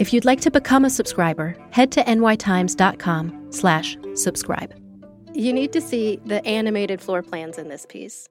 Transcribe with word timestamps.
If 0.00 0.14
you'd 0.14 0.24
like 0.24 0.40
to 0.40 0.50
become 0.50 0.86
a 0.86 0.90
subscriber, 0.90 1.54
head 1.72 1.92
to 1.92 2.02
nytimes.com 2.04 3.48
slash 3.52 3.98
subscribe. 4.14 4.74
You 5.34 5.52
need 5.52 5.74
to 5.74 5.82
see 5.82 6.18
the 6.24 6.42
animated 6.46 7.02
floor 7.02 7.22
plans 7.22 7.58
in 7.58 7.68
this 7.68 7.84
piece. 7.84 8.26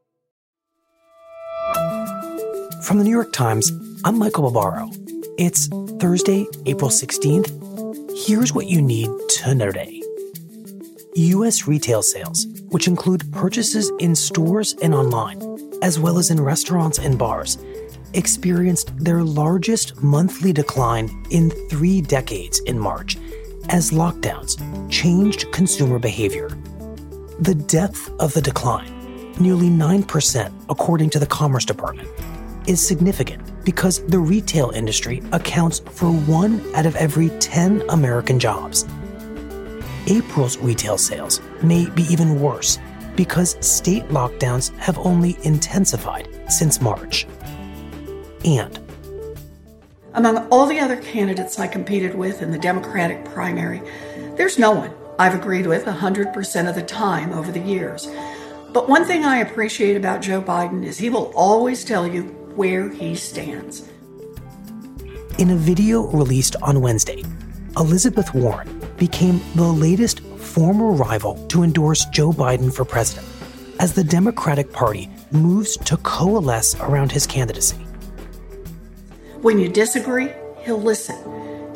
From 2.82 2.98
the 2.98 3.04
New 3.04 3.12
York 3.12 3.32
Times, 3.34 3.72
I'm 4.04 4.18
Michael 4.18 4.50
Barbaro. 4.50 4.90
It's 5.38 5.68
Thursday, 6.00 6.48
April 6.66 6.90
16th. 6.90 7.48
Here's 8.26 8.52
what 8.52 8.66
you 8.66 8.82
need 8.82 9.12
to 9.30 9.54
know 9.54 9.68
today. 9.68 10.02
U.S. 11.14 11.68
retail 11.68 12.02
sales, 12.02 12.48
which 12.70 12.88
include 12.88 13.32
purchases 13.32 13.92
in 14.00 14.16
stores 14.16 14.74
and 14.82 14.96
online, 14.96 15.40
as 15.84 16.00
well 16.00 16.18
as 16.18 16.32
in 16.32 16.42
restaurants 16.42 16.98
and 16.98 17.20
bars, 17.20 17.60
experienced 18.14 18.96
their 18.98 19.24
largest 19.24 20.02
monthly 20.02 20.54
decline 20.54 21.10
in 21.30 21.50
three 21.70 22.02
decades 22.02 22.60
in 22.62 22.78
March 22.78 23.18
as 23.70 23.92
lockdowns 23.92 24.58
changed 24.90 25.52
consumer 25.52 26.00
behavior. 26.00 26.50
The 27.40 27.56
depth 27.56 28.12
of 28.20 28.34
the 28.34 28.42
decline, 28.42 28.92
nearly 29.40 29.70
9% 29.70 30.52
according 30.70 31.10
to 31.12 31.20
the 31.20 31.26
Commerce 31.26 31.66
Department, 31.66 32.10
is 32.68 32.86
significant 32.86 33.42
because 33.64 34.06
the 34.08 34.20
retail 34.20 34.72
industry 34.72 35.22
accounts 35.32 35.80
for 35.80 36.12
one 36.12 36.62
out 36.76 36.86
of 36.86 36.96
every 36.96 37.30
10 37.40 37.84
American 37.90 38.40
jobs. 38.40 38.86
April's 40.08 40.58
retail 40.58 40.98
sales 40.98 41.42
may 41.62 41.90
be 41.90 42.04
even 42.04 42.40
worse 42.42 42.80
because 43.16 43.58
state 43.66 44.08
lockdowns 44.10 44.76
have 44.78 44.98
only 45.00 45.38
intensified 45.44 46.28
since 46.50 46.82
March 46.82 47.28
and 48.44 48.80
among 50.14 50.48
all 50.50 50.66
the 50.66 50.80
other 50.80 50.98
candidates 50.98 51.60
I 51.60 51.68
competed 51.68 52.16
with 52.16 52.42
in 52.42 52.52
the 52.52 52.58
Democratic 52.58 53.24
primary, 53.26 53.82
there's 54.36 54.58
no 54.58 54.72
one 54.72 54.94
I've 55.20 55.36
agreed 55.36 55.68
with 55.68 55.86
100% 55.86 56.70
of 56.70 56.76
the 56.76 56.82
time 56.82 57.32
over 57.34 57.52
the 57.52 57.60
years. 57.60 58.08
But 58.74 58.90
one 58.90 59.06
thing 59.06 59.24
I 59.24 59.38
appreciate 59.38 59.98
about 59.98 60.22
Joe 60.22 60.42
Biden 60.42 60.84
is 60.86 60.98
he 60.98 61.10
will 61.10 61.32
always 61.36 61.84
tell 61.84 62.08
you 62.08 62.24
where 62.56 62.90
he 62.90 63.16
stands. 63.16 63.88
In 65.38 65.52
a 65.52 65.56
video 65.56 66.08
released 66.08 66.56
on 66.62 66.82
Wednesday, 66.82 67.24
Elizabeth 67.78 68.34
Warren 68.34 68.82
became 68.98 69.42
the 69.56 69.64
latest 69.64 70.20
former 70.22 70.92
rival 70.92 71.48
to 71.48 71.64
endorse 71.64 72.06
Joe 72.06 72.32
Biden 72.32 72.74
for 72.74 72.84
president 72.84 73.28
as 73.80 73.94
the 73.94 74.04
Democratic 74.04 74.74
Party 74.74 75.10
moves 75.32 75.78
to 75.78 75.98
coalesce 75.98 76.76
around 76.82 77.12
his 77.12 77.26
candidacy. 77.26 77.78
When 79.42 79.58
you 79.58 79.70
disagree, 79.70 80.32
he'll 80.66 80.82
listen. 80.82 81.16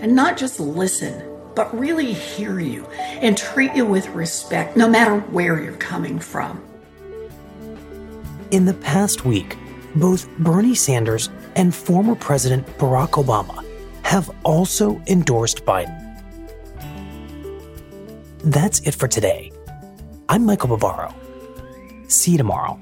And 0.01 0.13
not 0.13 0.35
just 0.35 0.59
listen, 0.59 1.23
but 1.55 1.73
really 1.77 2.11
hear 2.11 2.59
you 2.59 2.85
and 2.87 3.37
treat 3.37 3.73
you 3.73 3.85
with 3.85 4.09
respect, 4.09 4.75
no 4.75 4.89
matter 4.89 5.19
where 5.19 5.61
you're 5.61 5.77
coming 5.77 6.19
from. 6.19 6.61
In 8.51 8.65
the 8.65 8.73
past 8.73 9.23
week, 9.23 9.55
both 9.95 10.27
Bernie 10.39 10.75
Sanders 10.75 11.29
and 11.55 11.73
former 11.73 12.15
President 12.15 12.67
Barack 12.77 13.11
Obama 13.11 13.63
have 14.03 14.29
also 14.43 15.01
endorsed 15.07 15.63
Biden. 15.63 15.99
That's 18.43 18.81
it 18.81 18.93
for 18.93 19.07
today. 19.07 19.53
I'm 20.27 20.45
Michael 20.45 20.75
Barbaro. 20.75 21.15
See 22.09 22.31
you 22.31 22.37
tomorrow. 22.37 22.77